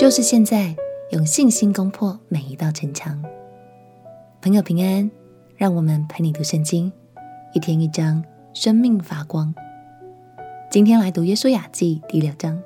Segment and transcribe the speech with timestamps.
[0.00, 0.74] 就是现在，
[1.10, 3.22] 用信心攻破每一道城墙。
[4.40, 5.10] 朋友平安，
[5.58, 6.90] 让我们陪你读圣经，
[7.52, 8.24] 一天一章，
[8.54, 9.54] 生命发光。
[10.70, 12.58] 今天来读耶稣雅记第六章。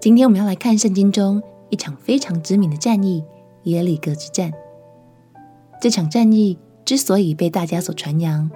[0.00, 3.22] 今天我们要来看圣经中一场非常知名的战役——
[3.62, 4.52] 耶利哥之战。
[5.80, 8.50] 这场战役之所以被大家所传扬，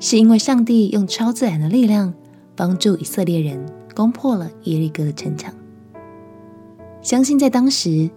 [0.00, 2.12] 是因为上帝用超自然的力量
[2.56, 3.64] 帮助以色列人
[3.94, 5.54] 攻破了耶利哥的城墙。
[7.04, 8.08] 相信在当时，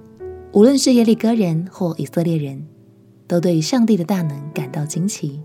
[0.54, 2.66] 无论是耶利哥人或以色列人，
[3.28, 5.42] 都对上帝的大能感到惊奇，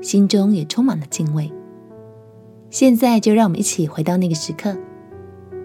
[0.00, 1.52] 心中也充满了敬畏。
[2.70, 4.74] 现在就让我们一起回到那个时刻，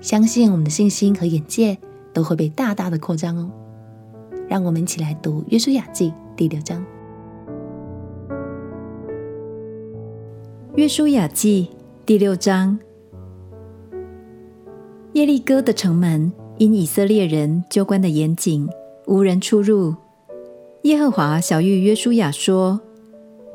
[0.02, 1.78] 相信我们的信心和眼界
[2.12, 3.50] 都会被大大的扩张哦。
[4.50, 6.86] 让我们一起来读《约书亚记》第六章。
[10.76, 11.70] 《约书亚记》
[12.06, 12.78] 第六章，
[15.14, 16.30] 耶利哥的城门。
[16.60, 18.68] 因以色列人纠关的严谨，
[19.08, 19.96] 无人出入。
[20.82, 22.82] 耶和华晓諭约书亚说：“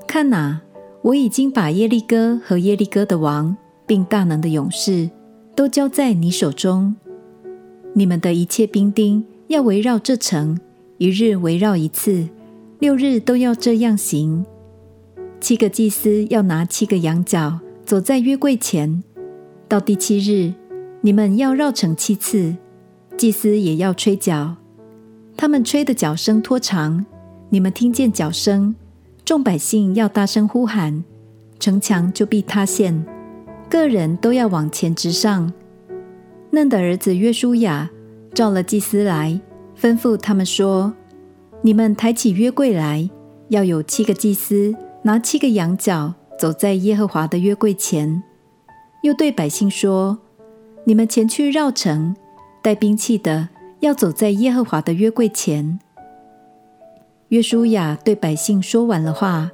[0.09, 0.63] 看哪，
[1.03, 3.55] 我已经把耶利哥和耶利哥的王，
[3.87, 5.11] 并大能的勇士，
[5.55, 6.97] 都交在你手中。
[7.93, 10.59] 你们的一切兵丁要围绕这城，
[10.97, 12.27] 一日围绕一次，
[12.79, 14.47] 六日都要这样行。
[15.41, 19.05] 七个祭司要拿七个羊角，走在约柜前。
[19.69, 20.55] 到第七日，
[21.03, 22.57] 你们要绕城七次。”
[23.17, 24.57] 祭司也要吹角，
[25.37, 27.07] 他们吹的角声拖长，
[27.49, 28.75] 你们听见角声，
[29.25, 31.05] 众百姓要大声呼喊，
[31.61, 33.05] 城墙就必塌陷，
[33.71, 35.53] 个人都要往前直上。
[36.51, 37.89] 嫩的儿子约书亚
[38.35, 39.41] 召了祭司来，
[39.81, 40.93] 吩咐他们说
[41.63, 43.09] ：“你们抬起约柜来，
[43.49, 48.23] 要有七个祭司拿七个羊角，走在耶和华的约柜前。”
[49.03, 50.19] 又对百姓说
[50.85, 52.17] ：“你们前去绕城。”
[52.65, 55.79] 带兵器的要走在耶和华的约柜前。
[57.29, 59.51] 约书亚对百姓说完了话，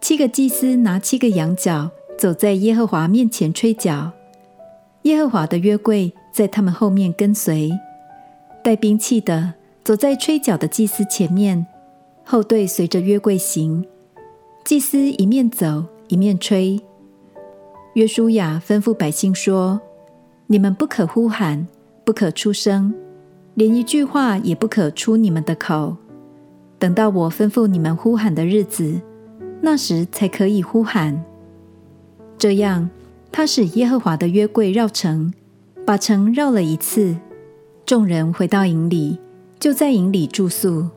[0.00, 4.10] 七个祭司拿七个羊角，走在耶和华面前吹角。
[5.02, 7.70] 耶和华的约柜在他们后面跟随。
[8.64, 11.64] 带兵器的走在吹角的祭司前面，
[12.24, 13.86] 后队随着约柜行。
[14.64, 16.80] 祭司一面走一面吹。
[17.94, 19.80] 约书亚吩咐百姓说
[20.48, 21.68] ：“你们不可呼喊。”
[22.10, 22.92] 不可出声，
[23.54, 25.96] 连一句话也不可出你们的口。
[26.76, 29.00] 等到我吩咐你们呼喊的日子，
[29.60, 31.24] 那时才可以呼喊。
[32.36, 32.90] 这样，
[33.30, 35.32] 他使耶和华的约柜绕城，
[35.86, 37.16] 把城绕了一次。
[37.86, 39.16] 众人回到营里，
[39.60, 40.88] 就在营里住宿。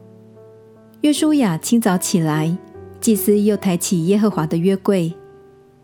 [1.02, 2.57] 约书亚清早起来，
[3.00, 5.13] 祭司又抬起耶和华的约柜，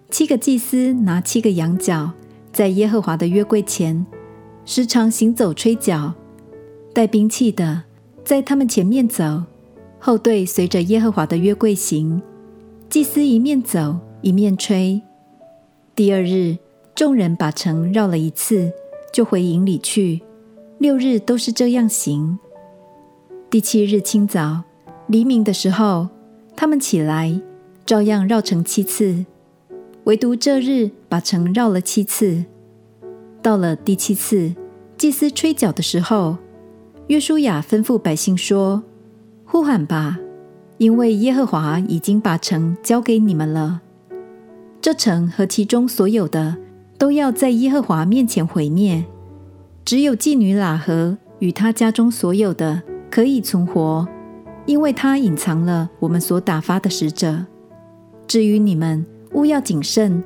[0.09, 2.13] 七个祭司拿七个羊角，
[2.51, 4.03] 在耶和华的约柜前。
[4.71, 6.13] 时常行走吹角，
[6.93, 7.81] 带兵器的
[8.23, 9.41] 在他们前面走，
[9.97, 12.21] 后队随着耶和华的约柜行。
[12.87, 15.01] 祭司一面走一面吹。
[15.95, 16.55] 第二日，
[16.93, 18.71] 众人把城绕了一次，
[19.11, 20.21] 就回营里去。
[20.77, 22.37] 六日都是这样行。
[23.49, 24.61] 第七日清早，
[25.07, 26.09] 黎明的时候，
[26.55, 27.41] 他们起来，
[27.87, 29.25] 照样绕城七次，
[30.03, 32.45] 唯独这日把城绕了七次。
[33.41, 34.53] 到了第七次，
[34.99, 36.35] 祭司吹角的时候，
[37.07, 38.83] 约书亚吩咐百姓说
[39.47, 40.19] ：“呼喊吧，
[40.77, 43.79] 因为耶和华已经把城交给你们了。
[44.81, 46.57] 这城和其中所有的
[46.97, 49.05] 都要在耶和华面前毁灭，
[49.85, 54.05] 只有妓女喇合与她家中所有的可以存活，
[54.65, 57.45] 因为她隐藏了我们所打发的使者。
[58.27, 60.21] 至于你们，务要谨慎，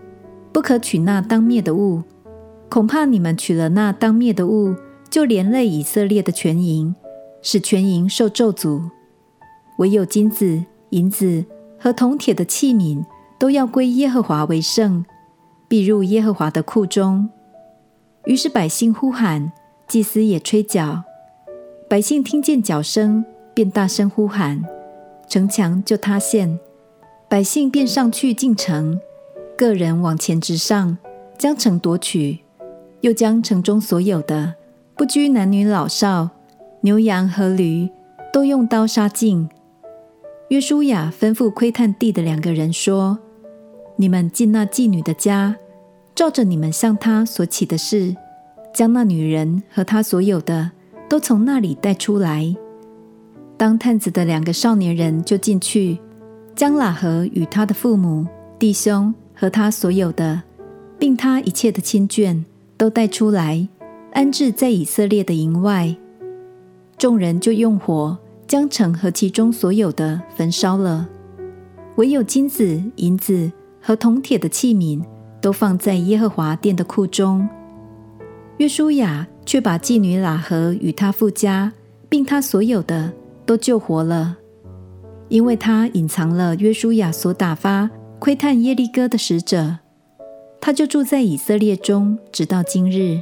[0.52, 2.02] 不可取那当灭的物。”
[2.74, 4.74] 恐怕你们取了那当灭的物，
[5.08, 6.96] 就连累以色列的全营，
[7.44, 8.90] 使全营受咒诅。
[9.78, 11.46] 唯有金子、银子
[11.78, 13.06] 和铜铁的器皿，
[13.38, 15.06] 都要归耶和华为圣，
[15.68, 17.30] 必入耶和华的库中。
[18.26, 19.52] 于是百姓呼喊，
[19.88, 21.04] 祭司也吹角。
[21.88, 23.24] 百姓听见角声，
[23.54, 24.64] 便大声呼喊，
[25.30, 26.60] 城墙就塌陷。
[27.30, 29.00] 百姓便上去进城，
[29.56, 30.98] 个人往前直上，
[31.38, 32.43] 将城夺取。
[33.04, 34.56] 又将城中所有的，
[34.96, 36.30] 不拘男女老少、
[36.80, 37.90] 牛羊和驴，
[38.32, 39.50] 都用刀杀尽。
[40.48, 43.20] 约书亚吩咐窥探地的两个人说
[43.98, 45.58] ：“你们进那妓女的家，
[46.16, 48.16] 照着你们向她所起的事，
[48.74, 50.72] 将那女人和她所有的
[51.10, 52.56] 都从那里带出来。
[53.58, 56.00] 当探子的两个少年人就进去，
[56.56, 58.26] 将喇合与他的父母、
[58.58, 60.44] 弟兄和他所有的，
[60.98, 62.42] 并他一切的亲眷。”
[62.84, 63.66] 都带出来，
[64.12, 65.96] 安置在以色列的营外。
[66.98, 71.08] 众人就用火将城和其中所有的焚烧了，
[71.96, 73.50] 唯有金子、银子
[73.82, 75.02] 和铜铁的器皿
[75.40, 77.48] 都放在耶和华殿的库中。
[78.58, 81.72] 约书亚却把妓女喇合与他父家，
[82.10, 83.14] 并他所有的
[83.46, 84.36] 都救活了，
[85.30, 87.90] 因为他隐藏了约书亚所打发
[88.20, 89.78] 窥探耶利哥的使者，
[90.66, 93.20] 他就住在以色列中，直到今日。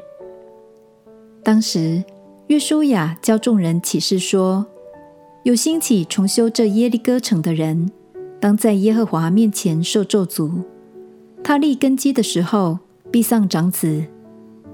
[1.43, 2.03] 当时。
[2.47, 4.65] 约书亚教众人起誓说
[5.43, 7.89] ：“有兴起重修这耶利哥城的人，
[8.41, 10.51] 当在耶和华面前受咒诅。
[11.41, 12.77] 他立根基的时候，
[13.09, 14.03] 必丧长子；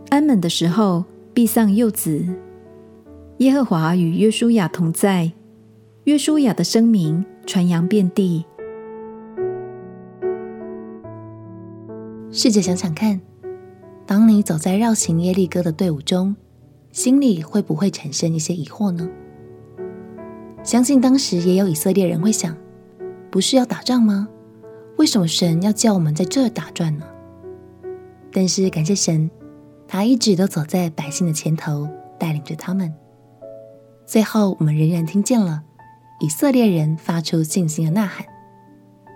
[0.09, 1.05] 安稳的时候，
[1.35, 2.25] 必丧幼子。
[3.37, 5.31] 耶和华与约书亚同在，
[6.05, 8.43] 约书亚的声名传扬遍地。
[12.31, 13.19] 试着想想看，
[14.06, 16.35] 当你走在绕行耶利哥的队伍中。”
[16.89, 19.07] 心里会不会产生一些疑惑呢？
[20.63, 22.57] 相信当时也有以色列人会想：
[23.29, 24.27] 不是要打仗吗？
[24.97, 27.06] 为什么神要叫我们在这儿打转呢？
[28.31, 29.30] 但是感谢神，
[29.88, 31.88] 他一直都走在百姓的前头，
[32.18, 32.91] 带领着他们。
[34.07, 35.62] 最后，我们仍然听见了
[36.19, 38.25] 以色列人发出信心的呐喊，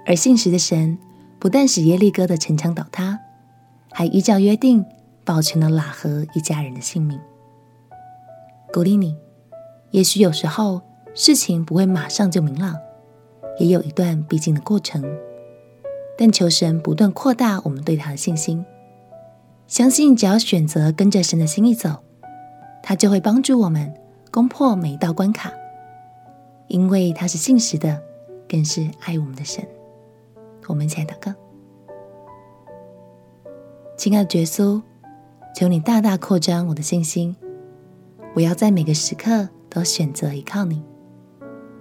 [0.06, 1.00] 而信实的神
[1.42, 3.20] 不但使耶利哥的城墙倒塌，
[3.90, 4.86] 还依照约定
[5.26, 7.20] 保全了喇合一家人的性命。
[8.72, 9.18] 鼓励你，
[9.90, 10.84] 也许有时候
[11.16, 12.78] 事情不会马上就明朗，
[13.58, 15.04] 也有一段必经的过程。
[16.16, 18.64] 但求神不断扩大我们对他的信心，
[19.66, 22.04] 相信只要选择跟着神的心意走，
[22.84, 23.92] 他就会帮助我们
[24.30, 25.52] 攻破每一道关卡，
[26.68, 28.00] 因为他是信实的，
[28.48, 29.68] 更是爱我们的神。
[30.68, 31.34] 我们一起来祷告，
[33.98, 34.82] 亲爱的耶稣，
[35.56, 37.36] 求你大大扩张我的信心。
[38.34, 40.82] 我要在每个时刻都选择依靠你，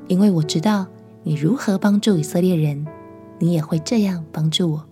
[0.09, 0.87] 因为我知道
[1.23, 2.85] 你如何帮助以色列人，
[3.39, 4.85] 你也会这样帮助我，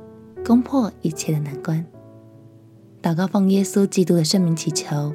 [0.45, 1.85] 攻破一切的难关。
[3.03, 5.13] 祷告奉耶稣基督的圣名祈求，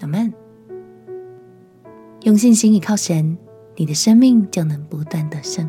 [0.00, 0.32] 阿门。
[2.22, 3.36] 用信心依靠神，
[3.76, 5.68] 你的生命就能不断得胜。